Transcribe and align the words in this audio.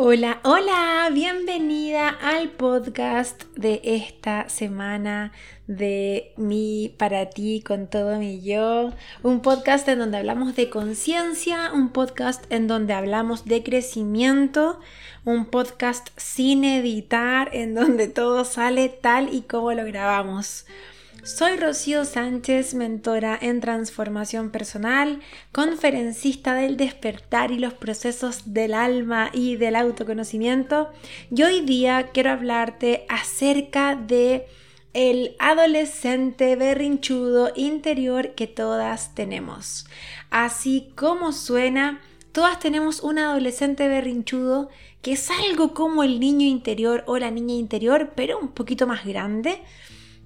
Hola, 0.00 0.38
hola, 0.44 1.10
bienvenida 1.12 2.08
al 2.08 2.50
podcast 2.50 3.42
de 3.56 3.80
esta 3.82 4.48
semana 4.48 5.32
de 5.66 6.34
mí 6.36 6.94
para 6.96 7.30
ti 7.30 7.64
con 7.66 7.88
todo 7.88 8.16
mi 8.16 8.40
yo. 8.40 8.92
Un 9.24 9.40
podcast 9.40 9.88
en 9.88 9.98
donde 9.98 10.18
hablamos 10.18 10.54
de 10.54 10.70
conciencia, 10.70 11.72
un 11.74 11.88
podcast 11.88 12.44
en 12.48 12.68
donde 12.68 12.94
hablamos 12.94 13.44
de 13.44 13.64
crecimiento, 13.64 14.78
un 15.24 15.46
podcast 15.46 16.10
sin 16.16 16.62
editar, 16.62 17.50
en 17.52 17.74
donde 17.74 18.06
todo 18.06 18.44
sale 18.44 18.88
tal 18.88 19.34
y 19.34 19.40
como 19.40 19.72
lo 19.72 19.84
grabamos. 19.84 20.64
Soy 21.24 21.56
Rocío 21.56 22.04
Sánchez, 22.04 22.74
mentora 22.74 23.36
en 23.40 23.60
transformación 23.60 24.50
personal, 24.50 25.20
conferencista 25.52 26.54
del 26.54 26.76
despertar 26.76 27.50
y 27.50 27.58
los 27.58 27.74
procesos 27.74 28.54
del 28.54 28.72
alma 28.72 29.30
y 29.32 29.56
del 29.56 29.76
autoconocimiento. 29.76 30.90
Y 31.34 31.42
hoy 31.42 31.60
día 31.62 32.10
quiero 32.14 32.30
hablarte 32.30 33.04
acerca 33.08 33.96
de 33.96 34.46
el 34.94 35.36
adolescente 35.38 36.56
berrinchudo 36.56 37.52
interior 37.56 38.34
que 38.34 38.46
todas 38.46 39.14
tenemos. 39.14 39.86
Así 40.30 40.92
como 40.94 41.32
suena, 41.32 42.00
todas 42.32 42.58
tenemos 42.60 43.00
un 43.00 43.18
adolescente 43.18 43.88
berrinchudo 43.88 44.70
que 45.02 45.12
es 45.12 45.30
algo 45.30 45.74
como 45.74 46.04
el 46.04 46.20
niño 46.20 46.46
interior 46.46 47.04
o 47.06 47.18
la 47.18 47.30
niña 47.30 47.54
interior, 47.54 48.12
pero 48.14 48.38
un 48.38 48.48
poquito 48.48 48.86
más 48.86 49.04
grande 49.04 49.62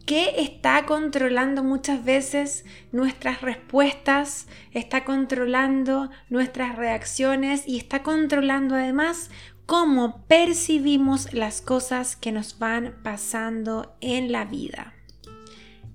que 0.07 0.43
está 0.43 0.85
controlando 0.87 1.63
muchas 1.63 2.05
veces 2.05 2.65
nuestras 2.91 3.41
respuestas, 3.41 4.47
está 4.73 5.05
controlando 5.05 6.11
nuestras 6.29 6.77
reacciones 6.77 7.65
y 7.67 7.79
está 7.79 8.03
controlando 8.03 8.75
además 8.75 9.31
cómo 9.67 10.25
percibimos 10.27 11.33
las 11.33 11.61
cosas 11.61 12.17
que 12.17 12.33
nos 12.33 12.59
van 12.59 12.97
pasando 13.03 13.95
en 14.01 14.33
la 14.33 14.45
vida. 14.45 14.95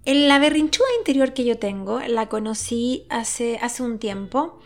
En 0.06 0.30
la 0.30 0.40
berrinchuda 0.40 0.88
interior 1.00 1.34
que 1.34 1.44
yo 1.44 1.58
tengo 1.58 2.00
la 2.00 2.30
conocí 2.30 3.06
hace, 3.10 3.60
hace 3.62 3.84
un 3.84 4.00
tiempo 4.00 4.60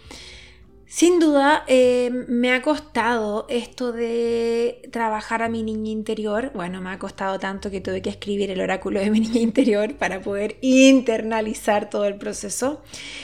sin 0.91 1.21
duda, 1.21 1.63
eh, 1.67 2.09
me 2.27 2.51
ha 2.51 2.61
costado 2.61 3.45
esto 3.47 3.93
de 3.93 4.89
trabajar 4.91 5.41
a 5.41 5.47
mi 5.47 5.63
niña 5.63 5.89
interior. 5.89 6.51
Bueno, 6.53 6.81
me 6.81 6.89
ha 6.89 6.99
costado 6.99 7.39
tanto 7.39 7.71
que 7.71 7.79
tuve 7.79 8.01
que 8.01 8.09
escribir 8.09 8.51
el 8.51 8.59
oráculo 8.59 8.99
de 8.99 9.09
mi 9.09 9.21
niña 9.21 9.39
interior 9.39 9.95
para 9.95 10.19
poder 10.19 10.57
internalizar 10.59 11.89
todo 11.89 12.03
el 12.03 12.15
proceso. 12.15 12.81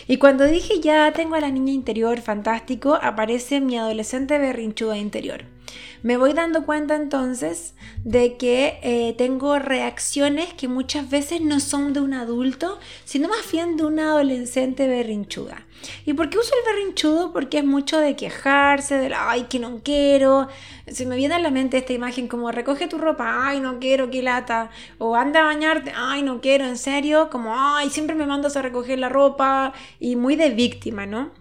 Y 0.07 0.15
cuando 0.15 0.45
dije 0.45 0.79
ya 0.79 1.11
tengo 1.11 1.35
a 1.35 1.41
la 1.41 1.51
niña 1.51 1.73
interior, 1.73 2.21
fantástico, 2.21 2.97
aparece 3.01 3.59
mi 3.59 3.77
adolescente 3.77 4.37
berrinchuda 4.39 4.97
interior. 4.97 5.56
Me 6.03 6.17
voy 6.17 6.33
dando 6.33 6.65
cuenta 6.65 6.95
entonces 6.95 7.73
de 8.03 8.37
que 8.37 8.79
eh, 8.83 9.15
tengo 9.17 9.59
reacciones 9.59 10.53
que 10.53 10.67
muchas 10.67 11.09
veces 11.09 11.41
no 11.41 11.59
son 11.59 11.93
de 11.93 12.01
un 12.01 12.13
adulto, 12.13 12.79
sino 13.03 13.27
más 13.27 13.51
bien 13.51 13.77
de 13.77 13.85
una 13.85 14.11
adolescente 14.11 14.87
berrinchuda. 14.87 15.65
¿Y 16.05 16.13
por 16.13 16.29
qué 16.29 16.37
uso 16.37 16.51
el 16.53 16.73
berrinchudo? 16.73 17.33
Porque 17.33 17.59
es 17.59 17.65
mucho 17.65 17.99
de 17.99 18.15
quejarse, 18.15 18.95
de 18.97 19.13
ay, 19.13 19.43
que 19.43 19.59
no 19.59 19.81
quiero. 19.83 20.47
Se 20.87 21.05
me 21.05 21.15
viene 21.15 21.35
a 21.35 21.39
la 21.39 21.51
mente 21.51 21.77
esta 21.77 21.93
imagen 21.93 22.27
como 22.27 22.51
recoge 22.51 22.87
tu 22.87 22.97
ropa, 22.97 23.47
ay, 23.47 23.59
no 23.59 23.79
quiero, 23.79 24.09
qué 24.09 24.21
lata. 24.21 24.69
O 24.97 25.15
anda 25.15 25.41
a 25.41 25.43
bañarte, 25.43 25.91
ay, 25.95 26.21
no 26.23 26.41
quiero, 26.41 26.65
en 26.65 26.77
serio. 26.77 27.29
Como, 27.29 27.53
ay, 27.55 27.89
siempre 27.89 28.15
me 28.15 28.25
mandas 28.25 28.57
a 28.57 28.61
recoger 28.61 28.99
la 28.99 29.09
ropa. 29.09 29.73
Y 29.99 30.15
muy 30.15 30.35
de 30.35 30.49
víctima, 30.51 31.05
¿no? 31.05 31.31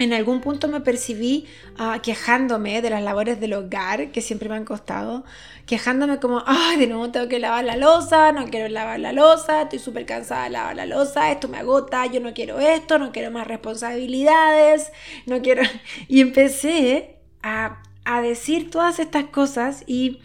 En 0.00 0.14
algún 0.14 0.40
punto 0.40 0.66
me 0.66 0.80
percibí 0.80 1.46
ah, 1.78 2.00
quejándome 2.02 2.80
de 2.80 2.88
las 2.88 3.02
labores 3.02 3.38
del 3.38 3.52
hogar 3.52 4.10
que 4.12 4.22
siempre 4.22 4.48
me 4.48 4.56
han 4.56 4.64
costado, 4.64 5.24
quejándome 5.66 6.18
como, 6.18 6.42
ay, 6.46 6.78
de 6.78 6.86
nuevo 6.86 7.10
tengo 7.10 7.28
que 7.28 7.38
lavar 7.38 7.66
la 7.66 7.76
losa, 7.76 8.32
no 8.32 8.46
quiero 8.46 8.68
lavar 8.68 8.98
la 8.98 9.12
losa, 9.12 9.62
estoy 9.62 9.78
súper 9.78 10.06
cansada 10.06 10.44
de 10.44 10.50
lavar 10.50 10.74
la 10.74 10.86
losa, 10.86 11.30
esto 11.30 11.48
me 11.48 11.58
agota, 11.58 12.06
yo 12.06 12.20
no 12.20 12.32
quiero 12.32 12.58
esto, 12.58 12.98
no 12.98 13.12
quiero 13.12 13.30
más 13.30 13.46
responsabilidades, 13.46 14.90
no 15.26 15.42
quiero... 15.42 15.62
Y 16.08 16.22
empecé 16.22 17.18
a, 17.42 17.82
a 18.04 18.22
decir 18.22 18.70
todas 18.70 18.98
estas 19.00 19.24
cosas 19.24 19.84
y 19.86 20.18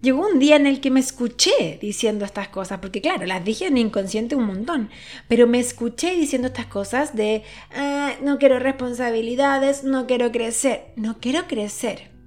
llegó 0.00 0.26
un 0.26 0.38
día 0.38 0.56
en 0.56 0.66
el 0.66 0.80
que 0.80 0.90
me 0.90 1.00
escuché 1.00 1.78
diciendo 1.80 2.24
estas 2.24 2.48
cosas, 2.48 2.78
porque 2.80 3.00
claro, 3.00 3.26
las 3.26 3.44
dije 3.44 3.66
en 3.66 3.78
inconsciente 3.78 4.36
un 4.36 4.44
montón, 4.44 4.90
pero 5.28 5.46
me 5.46 5.58
escuché 5.58 6.14
diciendo 6.14 6.48
estas 6.48 6.66
cosas 6.66 7.14
de 7.16 7.42
ah, 7.74 8.12
no 8.22 8.38
quiero 8.38 8.58
responsabilidades, 8.58 9.84
no 9.84 10.06
quiero 10.06 10.32
crecer, 10.32 10.92
no 10.96 11.18
quiero 11.20 11.46
crecer. 11.46 12.17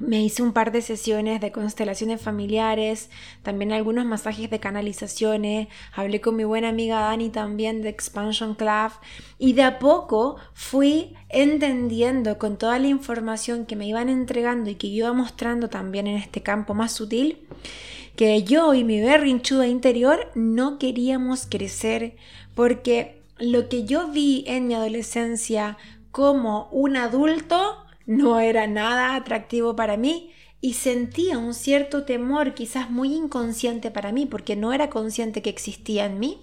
Me 0.00 0.22
hice 0.22 0.42
un 0.42 0.52
par 0.52 0.72
de 0.72 0.82
sesiones 0.82 1.40
de 1.40 1.52
constelaciones 1.52 2.20
familiares, 2.20 3.10
también 3.42 3.72
algunos 3.72 4.04
masajes 4.04 4.48
de 4.50 4.60
canalizaciones, 4.60 5.68
hablé 5.92 6.20
con 6.20 6.36
mi 6.36 6.44
buena 6.44 6.68
amiga 6.68 7.00
Dani 7.00 7.30
también 7.30 7.82
de 7.82 7.88
Expansion 7.88 8.54
Club. 8.54 8.92
Y 9.38 9.54
de 9.54 9.62
a 9.62 9.78
poco 9.78 10.36
fui 10.54 11.14
entendiendo 11.28 12.38
con 12.38 12.58
toda 12.58 12.78
la 12.78 12.88
información 12.88 13.66
que 13.66 13.76
me 13.76 13.88
iban 13.88 14.08
entregando 14.08 14.70
y 14.70 14.76
que 14.76 14.86
iba 14.86 15.12
mostrando 15.12 15.68
también 15.68 16.06
en 16.06 16.16
este 16.16 16.42
campo 16.42 16.74
más 16.74 16.92
sutil, 16.92 17.46
que 18.16 18.42
yo 18.42 18.74
y 18.74 18.84
mi 18.84 19.00
berrinchuda 19.00 19.66
interior 19.66 20.30
no 20.34 20.78
queríamos 20.78 21.46
crecer. 21.46 22.16
Porque 22.54 23.22
lo 23.38 23.68
que 23.68 23.84
yo 23.84 24.08
vi 24.08 24.44
en 24.46 24.66
mi 24.66 24.74
adolescencia 24.74 25.76
como 26.10 26.68
un 26.72 26.96
adulto 26.96 27.84
no 28.08 28.40
era 28.40 28.66
nada 28.66 29.14
atractivo 29.14 29.76
para 29.76 29.98
mí 29.98 30.32
y 30.62 30.72
sentía 30.72 31.36
un 31.36 31.52
cierto 31.52 32.04
temor, 32.04 32.54
quizás 32.54 32.90
muy 32.90 33.14
inconsciente 33.14 33.90
para 33.90 34.12
mí, 34.12 34.24
porque 34.24 34.56
no 34.56 34.72
era 34.72 34.88
consciente 34.88 35.42
que 35.42 35.50
existía 35.50 36.06
en 36.06 36.18
mí, 36.18 36.42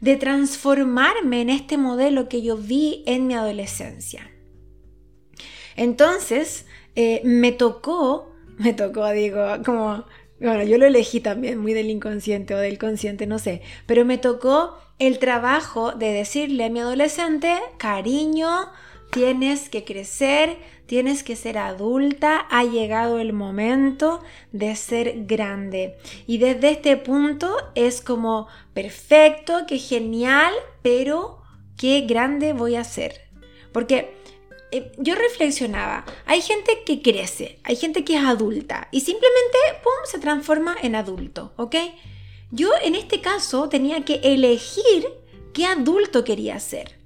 de 0.00 0.16
transformarme 0.16 1.42
en 1.42 1.50
este 1.50 1.76
modelo 1.76 2.28
que 2.28 2.42
yo 2.42 2.56
vi 2.56 3.02
en 3.06 3.26
mi 3.26 3.34
adolescencia. 3.34 4.30
Entonces, 5.74 6.66
eh, 6.94 7.20
me 7.24 7.50
tocó, 7.50 8.32
me 8.56 8.72
tocó, 8.72 9.10
digo, 9.10 9.44
como, 9.64 10.04
bueno, 10.40 10.62
yo 10.62 10.78
lo 10.78 10.86
elegí 10.86 11.18
también, 11.18 11.58
muy 11.58 11.74
del 11.74 11.90
inconsciente 11.90 12.54
o 12.54 12.58
del 12.58 12.78
consciente, 12.78 13.26
no 13.26 13.40
sé, 13.40 13.62
pero 13.86 14.04
me 14.04 14.16
tocó 14.16 14.78
el 15.00 15.18
trabajo 15.18 15.90
de 15.90 16.12
decirle 16.12 16.66
a 16.66 16.70
mi 16.70 16.78
adolescente, 16.78 17.58
cariño, 17.78 18.70
tienes 19.10 19.68
que 19.68 19.84
crecer, 19.84 20.56
tienes 20.86 21.22
que 21.22 21.36
ser 21.36 21.58
adulta, 21.58 22.46
ha 22.50 22.64
llegado 22.64 23.18
el 23.18 23.32
momento 23.32 24.22
de 24.52 24.74
ser 24.76 25.26
grande. 25.26 25.96
Y 26.26 26.38
desde 26.38 26.70
este 26.70 26.96
punto 26.96 27.54
es 27.74 28.00
como 28.00 28.48
perfecto, 28.72 29.64
qué 29.66 29.78
genial, 29.78 30.52
pero 30.82 31.42
qué 31.76 32.02
grande 32.02 32.52
voy 32.52 32.76
a 32.76 32.84
ser. 32.84 33.28
Porque 33.72 34.14
eh, 34.72 34.92
yo 34.98 35.14
reflexionaba, 35.14 36.04
hay 36.26 36.40
gente 36.40 36.82
que 36.86 37.02
crece, 37.02 37.58
hay 37.64 37.76
gente 37.76 38.04
que 38.04 38.16
es 38.16 38.24
adulta 38.24 38.88
y 38.92 39.00
simplemente, 39.00 39.58
¡pum!, 39.82 39.92
se 40.04 40.18
transforma 40.18 40.76
en 40.82 40.94
adulto, 40.94 41.52
¿ok? 41.56 41.76
Yo 42.52 42.70
en 42.82 42.94
este 42.94 43.20
caso 43.20 43.68
tenía 43.68 44.04
que 44.04 44.20
elegir 44.22 45.06
qué 45.52 45.66
adulto 45.66 46.24
quería 46.24 46.58
ser 46.60 46.99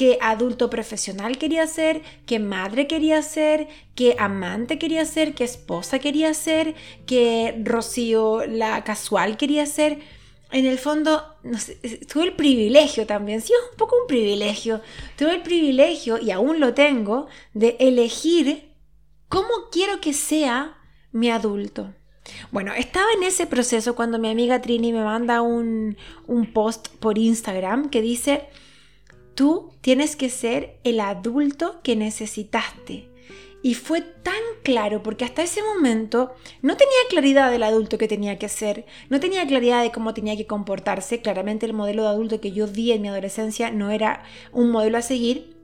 qué 0.00 0.16
adulto 0.22 0.70
profesional 0.70 1.36
quería 1.36 1.66
ser, 1.66 2.00
qué 2.24 2.38
madre 2.38 2.86
quería 2.86 3.20
ser, 3.20 3.68
qué 3.94 4.16
amante 4.18 4.78
quería 4.78 5.04
ser, 5.04 5.34
qué 5.34 5.44
esposa 5.44 5.98
quería 5.98 6.32
ser, 6.32 6.74
qué 7.04 7.60
Rocío 7.62 8.46
la 8.46 8.82
casual 8.82 9.36
quería 9.36 9.66
ser. 9.66 9.98
En 10.52 10.64
el 10.64 10.78
fondo, 10.78 11.22
tuve 12.10 12.24
el 12.24 12.32
privilegio 12.32 13.06
también, 13.06 13.42
sí, 13.42 13.52
es 13.52 13.72
un 13.72 13.76
poco 13.76 13.94
un 14.00 14.06
privilegio, 14.06 14.80
tuve 15.18 15.34
el 15.34 15.42
privilegio, 15.42 16.18
y 16.18 16.30
aún 16.30 16.60
lo 16.60 16.72
tengo, 16.72 17.26
de 17.52 17.76
elegir 17.78 18.72
cómo 19.28 19.50
quiero 19.70 20.00
que 20.00 20.14
sea 20.14 20.78
mi 21.12 21.28
adulto. 21.28 21.92
Bueno, 22.50 22.72
estaba 22.72 23.12
en 23.18 23.24
ese 23.24 23.46
proceso 23.46 23.94
cuando 23.94 24.18
mi 24.18 24.30
amiga 24.30 24.62
Trini 24.62 24.94
me 24.94 25.04
manda 25.04 25.42
un, 25.42 25.98
un 26.26 26.54
post 26.54 26.88
por 26.88 27.18
Instagram 27.18 27.90
que 27.90 28.00
dice, 28.00 28.48
Tú 29.34 29.72
tienes 29.80 30.16
que 30.16 30.30
ser 30.30 30.78
el 30.84 31.00
adulto 31.00 31.80
que 31.82 31.96
necesitaste. 31.96 33.10
Y 33.62 33.74
fue 33.74 34.00
tan 34.00 34.40
claro 34.62 35.02
porque 35.02 35.24
hasta 35.24 35.42
ese 35.42 35.62
momento 35.62 36.32
no 36.62 36.76
tenía 36.76 36.96
claridad 37.10 37.50
del 37.50 37.62
adulto 37.62 37.98
que 37.98 38.08
tenía 38.08 38.38
que 38.38 38.48
ser, 38.48 38.86
no 39.10 39.20
tenía 39.20 39.46
claridad 39.46 39.82
de 39.82 39.92
cómo 39.92 40.14
tenía 40.14 40.36
que 40.36 40.46
comportarse. 40.46 41.20
Claramente 41.20 41.66
el 41.66 41.74
modelo 41.74 42.02
de 42.02 42.08
adulto 42.08 42.40
que 42.40 42.52
yo 42.52 42.66
vi 42.66 42.92
en 42.92 43.02
mi 43.02 43.08
adolescencia 43.08 43.70
no 43.70 43.90
era 43.90 44.24
un 44.52 44.70
modelo 44.70 44.96
a 44.96 45.02
seguir. 45.02 45.56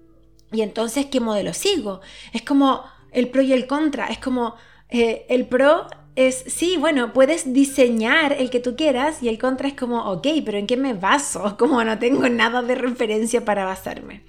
Y 0.53 0.61
entonces, 0.61 1.07
¿qué 1.07 1.21
modelo 1.21 1.55
sigo? 1.55 2.01
Es 2.33 2.43
como 2.43 2.83
el 3.13 3.29
pro 3.31 3.43
y 3.43 3.53
el 3.53 3.67
contra. 3.67 4.09
Es 4.09 4.19
como 4.19 4.57
eh, 4.91 5.25
el 5.29 5.47
pro 5.47 5.87
es, 6.17 6.45
sí, 6.47 6.77
bueno, 6.79 7.13
puedes 7.13 7.53
diseñar 7.53 8.33
el 8.33 8.51
que 8.51 8.59
tú 8.59 8.75
quieras 8.75 9.23
y 9.23 9.29
el 9.29 9.39
contra 9.39 9.69
es 9.69 9.75
como, 9.75 10.11
ok, 10.11 10.27
pero 10.45 10.59
¿en 10.59 10.67
qué 10.67 10.77
me 10.77 10.95
baso? 10.95 11.57
Como 11.59 11.83
no 11.85 11.99
tengo 11.99 12.29
nada 12.29 12.63
de 12.63 12.75
referencia 12.75 13.45
para 13.45 13.65
basarme. 13.65 14.23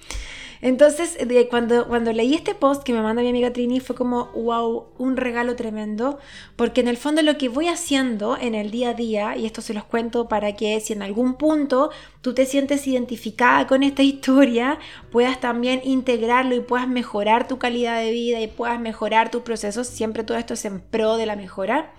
Entonces, 0.61 1.17
cuando, 1.49 1.87
cuando 1.87 2.11
leí 2.13 2.33
este 2.33 2.55
post 2.55 2.83
que 2.83 2.93
me 2.93 3.01
manda 3.01 3.21
mi 3.21 3.29
amiga 3.29 3.53
Trini, 3.53 3.79
fue 3.79 3.95
como, 3.95 4.25
wow, 4.33 4.87
un 4.97 5.17
regalo 5.17 5.55
tremendo, 5.55 6.19
porque 6.55 6.81
en 6.81 6.87
el 6.87 6.97
fondo 6.97 7.21
lo 7.21 7.37
que 7.37 7.49
voy 7.49 7.67
haciendo 7.67 8.37
en 8.37 8.55
el 8.55 8.71
día 8.71 8.89
a 8.89 8.93
día, 8.93 9.37
y 9.37 9.45
esto 9.45 9.61
se 9.61 9.73
los 9.73 9.83
cuento 9.83 10.27
para 10.27 10.55
que 10.55 10.79
si 10.79 10.93
en 10.93 11.01
algún 11.01 11.35
punto 11.35 11.91
tú 12.21 12.33
te 12.33 12.45
sientes 12.45 12.87
identificada 12.87 13.67
con 13.67 13.83
esta 13.83 14.03
historia, 14.03 14.79
puedas 15.11 15.39
también 15.39 15.81
integrarlo 15.83 16.55
y 16.55 16.61
puedas 16.61 16.87
mejorar 16.87 17.47
tu 17.47 17.57
calidad 17.57 17.99
de 17.99 18.11
vida 18.11 18.41
y 18.41 18.47
puedas 18.47 18.79
mejorar 18.79 19.31
tus 19.31 19.43
procesos, 19.43 19.87
siempre 19.87 20.23
todo 20.23 20.37
esto 20.37 20.53
es 20.53 20.65
en 20.65 20.79
pro 20.79 21.17
de 21.17 21.25
la 21.25 21.35
mejora. 21.35 21.93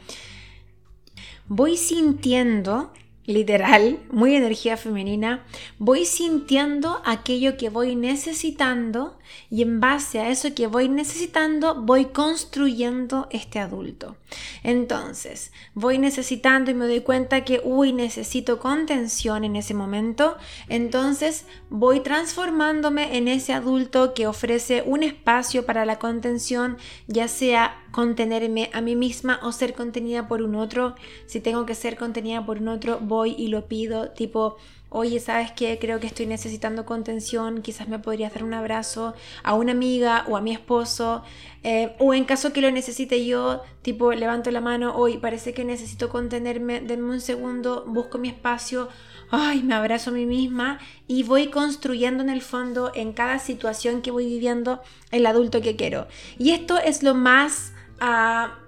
Voy 1.46 1.76
sintiendo 1.76 2.92
literal, 3.28 4.00
muy 4.10 4.34
energía 4.34 4.78
femenina, 4.78 5.44
voy 5.78 6.06
sintiendo 6.06 7.02
aquello 7.04 7.58
que 7.58 7.68
voy 7.68 7.94
necesitando 7.94 9.18
y 9.50 9.60
en 9.60 9.80
base 9.80 10.18
a 10.18 10.30
eso 10.30 10.54
que 10.54 10.66
voy 10.66 10.88
necesitando 10.88 11.74
voy 11.74 12.06
construyendo 12.06 13.28
este 13.30 13.58
adulto. 13.58 14.16
Entonces, 14.62 15.52
voy 15.74 15.98
necesitando 15.98 16.70
y 16.70 16.74
me 16.74 16.86
doy 16.86 17.00
cuenta 17.00 17.44
que, 17.44 17.60
uy, 17.64 17.92
necesito 17.92 18.58
contención 18.58 19.44
en 19.44 19.56
ese 19.56 19.74
momento, 19.74 20.36
entonces 20.68 21.46
voy 21.70 22.00
transformándome 22.00 23.16
en 23.16 23.28
ese 23.28 23.52
adulto 23.52 24.14
que 24.14 24.26
ofrece 24.26 24.82
un 24.84 25.02
espacio 25.02 25.64
para 25.64 25.84
la 25.84 25.98
contención, 25.98 26.78
ya 27.06 27.28
sea 27.28 27.82
contenerme 27.90 28.70
a 28.72 28.80
mí 28.80 28.96
misma 28.96 29.40
o 29.42 29.52
ser 29.52 29.74
contenida 29.74 30.28
por 30.28 30.42
un 30.42 30.54
otro. 30.54 30.94
Si 31.26 31.40
tengo 31.40 31.66
que 31.66 31.74
ser 31.74 31.96
contenida 31.96 32.44
por 32.44 32.58
un 32.58 32.68
otro, 32.68 32.98
voy 33.00 33.34
y 33.38 33.48
lo 33.48 33.66
pido, 33.66 34.10
tipo, 34.10 34.56
oye, 34.90 35.20
¿sabes 35.20 35.52
qué? 35.52 35.78
Creo 35.80 36.00
que 36.00 36.06
estoy 36.06 36.26
necesitando 36.26 36.86
contención, 36.86 37.62
quizás 37.62 37.88
me 37.88 37.98
podría 37.98 38.28
hacer 38.28 38.44
un 38.44 38.54
abrazo 38.54 39.14
a 39.42 39.54
una 39.54 39.72
amiga 39.72 40.24
o 40.28 40.36
a 40.36 40.40
mi 40.40 40.52
esposo, 40.52 41.22
eh, 41.62 41.94
o 41.98 42.14
en 42.14 42.24
caso 42.24 42.52
que 42.52 42.60
lo 42.60 42.70
necesite 42.70 43.26
yo, 43.26 43.62
tipo, 43.82 44.12
levanto 44.12 44.50
la 44.50 44.60
mano, 44.60 44.94
hoy 44.96 45.18
parece 45.18 45.52
que 45.52 45.64
necesito 45.64 46.08
contenerme, 46.08 46.80
denme 46.80 47.10
un 47.10 47.20
segundo, 47.20 47.84
busco 47.86 48.18
mi 48.18 48.28
espacio, 48.28 48.88
ay, 49.30 49.62
me 49.62 49.74
abrazo 49.74 50.10
a 50.10 50.14
mí 50.14 50.24
misma 50.24 50.78
y 51.06 51.22
voy 51.22 51.48
construyendo 51.48 52.22
en 52.22 52.30
el 52.30 52.40
fondo, 52.40 52.92
en 52.94 53.12
cada 53.12 53.38
situación 53.38 54.00
que 54.02 54.10
voy 54.10 54.26
viviendo, 54.26 54.80
el 55.10 55.26
adulto 55.26 55.60
que 55.60 55.76
quiero. 55.76 56.06
Y 56.38 56.50
esto 56.50 56.78
es 56.78 57.02
lo 57.02 57.14
más... 57.14 57.72
Ah, 58.00 58.58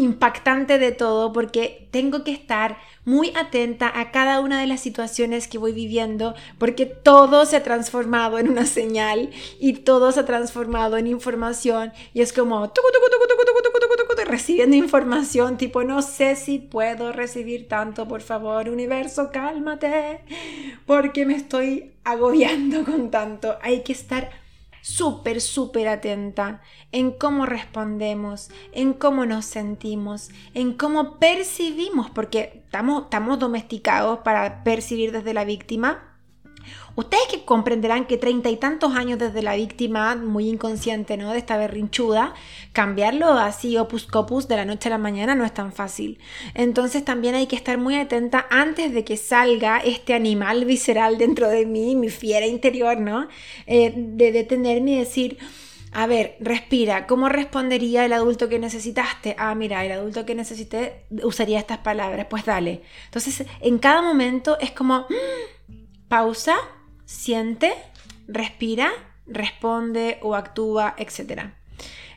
impactante 0.00 0.78
de 0.78 0.92
todo 0.92 1.32
porque 1.32 1.88
tengo 1.90 2.24
que 2.24 2.32
estar 2.32 2.78
muy 3.04 3.32
atenta 3.36 3.90
a 4.00 4.10
cada 4.10 4.40
una 4.40 4.60
de 4.60 4.66
las 4.66 4.80
situaciones 4.80 5.48
que 5.48 5.58
voy 5.58 5.72
viviendo 5.72 6.34
porque 6.58 6.86
todo 6.86 7.46
se 7.46 7.56
ha 7.56 7.62
transformado 7.62 8.38
en 8.38 8.48
una 8.48 8.66
señal 8.66 9.30
y 9.58 9.72
todo 9.74 10.12
se 10.12 10.20
ha 10.20 10.26
transformado 10.26 10.96
en 10.96 11.06
información 11.06 11.92
y 12.14 12.20
es 12.20 12.32
como 12.32 12.70
recibiendo 14.30 14.76
información 14.76 15.56
tipo 15.56 15.82
no 15.84 16.02
sé 16.02 16.36
si 16.36 16.58
puedo 16.58 17.12
recibir 17.12 17.68
tanto 17.68 18.06
por 18.06 18.22
favor 18.22 18.68
universo 18.68 19.30
cálmate 19.32 20.20
porque 20.86 21.26
me 21.26 21.34
estoy 21.34 21.92
agobiando 22.04 22.84
con 22.84 23.10
tanto 23.10 23.56
hay 23.60 23.80
que 23.82 23.92
estar 23.92 24.30
súper, 24.82 25.40
súper 25.40 25.88
atenta 25.88 26.62
en 26.92 27.12
cómo 27.12 27.46
respondemos, 27.46 28.50
en 28.72 28.92
cómo 28.92 29.26
nos 29.26 29.44
sentimos, 29.44 30.30
en 30.54 30.74
cómo 30.74 31.18
percibimos, 31.18 32.10
porque 32.10 32.62
estamos, 32.64 33.04
estamos 33.04 33.38
domesticados 33.38 34.20
para 34.20 34.64
percibir 34.64 35.12
desde 35.12 35.34
la 35.34 35.44
víctima 35.44 36.09
Ustedes 36.96 37.28
que 37.30 37.44
comprenderán 37.44 38.06
que 38.06 38.18
treinta 38.18 38.50
y 38.50 38.56
tantos 38.56 38.94
años 38.94 39.18
desde 39.18 39.42
la 39.42 39.54
víctima, 39.54 40.16
muy 40.16 40.48
inconsciente, 40.48 41.16
¿no? 41.16 41.32
De 41.32 41.38
esta 41.38 41.56
berrinchuda, 41.56 42.34
cambiarlo 42.72 43.32
así 43.32 43.76
opus 43.76 44.06
copus 44.06 44.48
de 44.48 44.56
la 44.56 44.64
noche 44.64 44.88
a 44.88 44.90
la 44.90 44.98
mañana 44.98 45.34
no 45.34 45.44
es 45.44 45.54
tan 45.54 45.72
fácil. 45.72 46.18
Entonces 46.54 47.04
también 47.04 47.34
hay 47.34 47.46
que 47.46 47.56
estar 47.56 47.78
muy 47.78 47.94
atenta 47.94 48.46
antes 48.50 48.92
de 48.92 49.04
que 49.04 49.16
salga 49.16 49.78
este 49.78 50.14
animal 50.14 50.64
visceral 50.64 51.16
dentro 51.16 51.48
de 51.48 51.64
mí, 51.64 51.94
mi 51.94 52.08
fiera 52.08 52.46
interior, 52.46 52.98
¿no? 52.98 53.28
Eh, 53.66 53.92
de 53.96 54.32
detenerme 54.32 54.92
y 54.92 54.98
decir... 54.98 55.38
A 55.92 56.06
ver, 56.06 56.36
respira. 56.38 57.08
¿Cómo 57.08 57.28
respondería 57.28 58.04
el 58.04 58.12
adulto 58.12 58.48
que 58.48 58.60
necesitaste? 58.60 59.34
Ah, 59.36 59.56
mira, 59.56 59.84
el 59.84 59.90
adulto 59.90 60.24
que 60.24 60.36
necesité 60.36 61.02
usaría 61.24 61.58
estas 61.58 61.78
palabras. 61.78 62.28
Pues 62.30 62.44
dale. 62.44 62.82
Entonces, 63.06 63.44
en 63.60 63.78
cada 63.78 64.00
momento 64.00 64.56
es 64.60 64.70
como 64.70 65.06
pausa, 66.10 66.56
siente, 67.04 67.72
respira, 68.26 68.90
responde 69.28 70.18
o 70.22 70.34
actúa, 70.34 70.96
etc. 70.98 71.52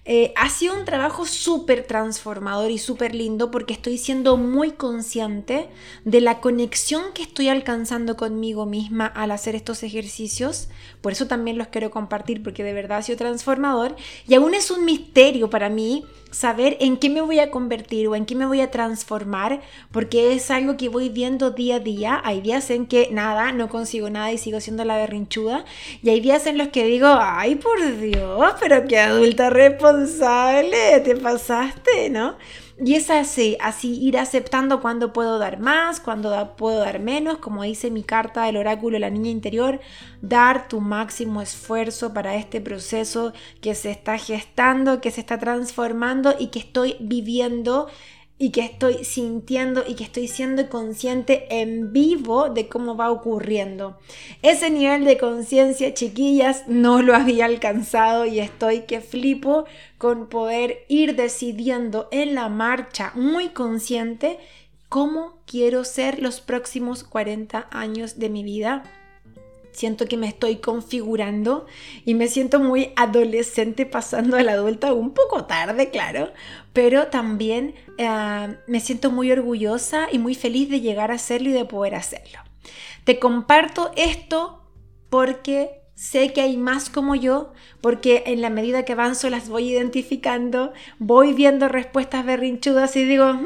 Eh, 0.04 0.34
ha 0.36 0.50
sido 0.50 0.75
un 0.75 0.84
trabajo 0.84 1.28
súper 1.28 1.86
transformador 1.86 2.72
y 2.72 2.80
súper 2.80 3.13
lindo 3.13 3.51
porque 3.51 3.74
estoy 3.74 4.00
siendo 4.00 4.36
muy 4.36 4.72
consciente 4.72 5.69
de 6.06 6.22
la 6.22 6.42
conexión 6.42 7.13
que 7.13 7.22
estoy 7.22 7.50
alcanzando 7.50 8.18
conmigo 8.18 8.66
misma 8.66 9.06
al 9.06 9.30
hacer 9.30 9.56
estos 9.56 9.84
ejercicios. 9.84 10.69
Por 11.01 11.12
eso 11.12 11.28
también 11.28 11.60
los 11.60 11.68
quiero 11.68 11.92
compartir 11.92 12.42
porque 12.42 12.63
de 12.63 12.74
verdad 12.74 12.98
ha 12.98 13.04
sido 13.04 13.19
transformador 13.19 13.96
y 14.28 14.34
aún 14.34 14.56
es 14.56 14.72
un 14.72 14.86
misterio 14.86 15.51
para 15.51 15.69
mí 15.69 16.04
saber 16.33 16.77
en 16.80 16.97
qué 16.97 17.09
me 17.09 17.21
voy 17.21 17.39
a 17.39 17.51
convertir 17.51 18.07
o 18.07 18.15
en 18.15 18.25
qué 18.25 18.35
me 18.35 18.45
voy 18.45 18.59
a 18.59 18.71
transformar, 18.71 19.62
porque 19.91 20.33
es 20.33 20.50
algo 20.51 20.75
que 20.75 20.89
voy 20.89 21.09
viendo 21.09 21.51
día 21.51 21.75
a 21.75 21.80
día. 21.80 22.21
Hay 22.24 22.41
días 22.41 22.69
en 22.71 22.88
que 22.88 23.09
nada, 23.12 23.51
no 23.51 23.69
consigo 23.69 24.09
nada 24.09 24.31
y 24.31 24.38
sigo 24.38 24.59
siendo 24.59 24.83
la 24.83 24.97
berrinchuda. 24.97 25.63
Y 26.01 26.09
hay 26.09 26.19
días 26.19 26.47
en 26.47 26.57
los 26.57 26.69
que 26.69 26.85
digo, 26.85 27.07
ay, 27.07 27.56
por 27.56 27.80
Dios, 28.00 28.53
pero 28.59 28.85
qué 28.88 29.00
adulta 29.00 29.50
responsable, 29.50 31.00
te 31.01 31.15
pasaste, 31.15 32.09
¿no? 32.09 32.36
Y 32.80 32.96
es 32.96 33.12
así, 33.12 33.56
así 33.62 34.02
ir 34.02 34.18
aceptando 34.18 34.81
cuándo 34.81 35.14
puedo 35.14 35.38
dar 35.38 35.60
más, 35.60 36.00
cuándo 36.00 36.56
puedo 36.58 36.80
dar 36.80 37.00
menos, 37.00 37.38
como 37.38 37.62
dice 37.62 37.92
mi 37.92 38.04
carta 38.04 38.46
del 38.46 38.58
oráculo 38.58 38.98
La 38.98 39.12
Niña 39.12 39.30
Interior, 39.30 39.80
dar 40.22 40.68
tu 40.68 40.81
máximo 40.81 41.42
esfuerzo 41.42 42.14
para 42.14 42.36
este 42.36 42.62
proceso 42.62 43.31
que 43.62 43.75
se 43.75 43.92
está 43.92 44.18
gestando, 44.18 45.02
que 45.02 45.12
se 45.12 45.22
está 45.22 45.38
transformando 45.38 46.34
y 46.40 46.48
que 46.48 46.60
estoy 46.60 46.96
viviendo 47.00 47.90
y 48.44 48.50
que 48.50 48.60
estoy 48.60 49.06
sintiendo 49.06 49.86
y 49.88 49.95
que 49.95 50.04
estoy 50.04 50.28
siendo 50.28 50.68
consciente 50.68 51.48
en 51.62 51.94
vivo 51.94 52.50
de 52.50 52.68
cómo 52.68 52.98
va 52.98 53.10
ocurriendo. 53.10 53.98
Ese 54.42 54.69
nivel 54.69 55.06
de 55.06 55.18
conciencia, 55.18 55.94
chiquillas, 55.94 56.68
no 56.68 57.01
lo 57.01 57.16
había 57.16 57.45
alcanzado 57.45 58.25
y 58.25 58.42
estoy 58.42 58.81
que 58.81 59.00
flipo 59.00 59.63
con 59.98 60.28
poder 60.28 60.84
ir 60.90 61.16
decidiendo 61.16 62.10
en 62.12 62.36
la 62.36 62.50
marcha 62.50 63.13
muy 63.15 63.48
consciente 63.48 64.39
cómo 64.89 65.38
quiero 65.46 65.86
ser 65.86 66.20
los 66.20 66.41
próximos 66.41 67.06
40 67.06 67.70
años 67.72 68.20
de 68.20 68.29
mi 68.29 68.44
vida 68.44 68.84
siento 69.74 70.06
que 70.06 70.18
me 70.18 70.27
estoy 70.27 70.58
configurando 70.58 71.65
y 72.06 72.13
me 72.13 72.27
siento 72.27 72.60
muy 72.60 72.94
adolescente 72.96 73.86
pasando 73.86 74.38
a 74.38 74.44
la 74.44 74.53
adulta, 74.53 74.94
un 74.94 75.13
poco 75.13 75.46
tarde, 75.46 75.89
claro, 75.89 76.32
pero 76.72 77.08
también 77.08 77.75
eh, 77.98 78.58
me 78.68 78.80
siento 78.80 79.12
muy 79.12 79.32
orgullosa 79.32 80.08
y 80.12 80.20
muy 80.20 80.36
feliz 80.36 80.70
de 80.70 80.82
llegar 80.82 81.12
a 81.12 81.15
hacerlo 81.15 81.50
y 81.50 81.53
de 81.53 81.65
poder 81.65 81.96
hacerlo. 81.96 82.39
Te 83.03 83.20
comparto 83.20 83.92
esto 83.96 84.63
porque 85.10 85.82
sé 85.96 86.34
que 86.34 86.42
hay 86.42 86.58
más 86.58 86.89
como 86.89 87.15
yo, 87.15 87.53
porque 87.82 88.24
en 88.27 88.42
la 88.42 88.50
medida 88.50 88.84
que 88.84 88.94
avanzo 88.94 89.30
las 89.30 89.50
voy 89.50 89.70
identificando, 89.70 90.74
voy 91.00 91.34
viendo 91.34 91.68
respuestas 91.68 92.25
berrinchudas 92.25 92.96
y 92.96 93.03
digo, 93.06 93.34
mm, 93.34 93.46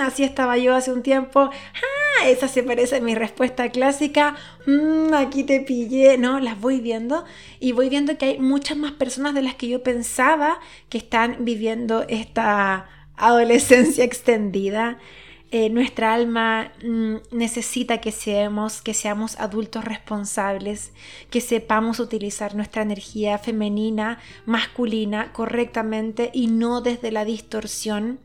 así 0.00 0.24
estaba 0.24 0.58
yo 0.58 0.74
hace 0.74 0.92
un 0.92 1.02
tiempo, 1.02 1.50
esa 2.24 2.48
se 2.48 2.62
parece 2.62 2.96
a 2.96 3.00
mi 3.00 3.14
respuesta 3.14 3.70
clásica, 3.70 4.36
mm, 4.66 5.14
aquí 5.14 5.44
te 5.44 5.60
pillé, 5.60 6.18
¿no? 6.18 6.40
Las 6.40 6.60
voy 6.60 6.80
viendo 6.80 7.24
y 7.60 7.72
voy 7.72 7.88
viendo 7.88 8.16
que 8.18 8.26
hay 8.26 8.38
muchas 8.38 8.76
más 8.76 8.92
personas 8.92 9.34
de 9.34 9.42
las 9.42 9.54
que 9.54 9.68
yo 9.68 9.82
pensaba 9.82 10.58
que 10.88 10.98
están 10.98 11.44
viviendo 11.44 12.04
esta 12.08 12.88
adolescencia 13.16 14.04
extendida 14.04 14.98
eh, 15.52 15.70
nuestra 15.70 16.12
alma 16.12 16.72
mm, 16.84 17.16
necesita 17.30 17.98
que 17.98 18.10
seamos, 18.10 18.82
que 18.82 18.94
seamos 18.94 19.38
adultos 19.38 19.84
responsables, 19.84 20.92
que 21.30 21.40
sepamos 21.40 22.00
utilizar 22.00 22.56
nuestra 22.56 22.82
energía 22.82 23.38
femenina, 23.38 24.18
masculina 24.44 25.32
correctamente 25.32 26.30
y 26.32 26.48
no 26.48 26.80
desde 26.80 27.12
la 27.12 27.24
distorsión. 27.24 28.18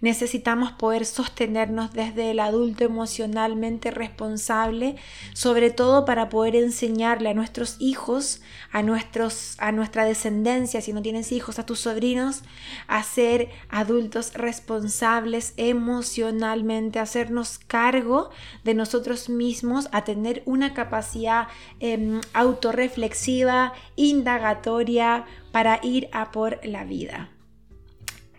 Necesitamos 0.00 0.72
poder 0.72 1.06
sostenernos 1.06 1.92
desde 1.92 2.30
el 2.30 2.40
adulto 2.40 2.84
emocionalmente 2.84 3.90
responsable, 3.90 4.96
sobre 5.32 5.70
todo 5.70 6.04
para 6.04 6.28
poder 6.28 6.56
enseñarle 6.56 7.30
a 7.30 7.34
nuestros 7.34 7.76
hijos, 7.78 8.42
a, 8.72 8.82
nuestros, 8.82 9.56
a 9.58 9.72
nuestra 9.72 10.04
descendencia, 10.04 10.80
si 10.80 10.92
no 10.92 11.02
tienes 11.02 11.32
hijos, 11.32 11.58
a 11.58 11.66
tus 11.66 11.80
sobrinos, 11.80 12.42
a 12.86 13.02
ser 13.02 13.48
adultos 13.70 14.34
responsables 14.34 15.54
emocionalmente 15.56 16.58
realmente 16.58 16.98
hacernos 16.98 17.58
cargo 17.58 18.30
de 18.64 18.74
nosotros 18.74 19.28
mismos, 19.28 19.88
a 19.92 20.02
tener 20.02 20.42
una 20.44 20.74
capacidad 20.74 21.48
eh, 21.78 22.20
autorreflexiva, 22.32 23.74
indagatoria 23.96 25.24
para 25.52 25.78
ir 25.82 26.08
a 26.12 26.32
por 26.32 26.58
la 26.64 26.84
vida. 26.84 27.28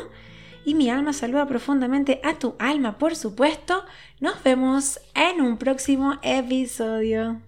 y 0.68 0.74
mi 0.74 0.90
alma 0.90 1.14
saluda 1.14 1.46
profundamente 1.46 2.20
a 2.22 2.38
tu 2.38 2.54
alma, 2.58 2.98
por 2.98 3.16
supuesto. 3.16 3.84
Nos 4.20 4.42
vemos 4.42 5.00
en 5.14 5.40
un 5.40 5.56
próximo 5.56 6.18
episodio. 6.20 7.40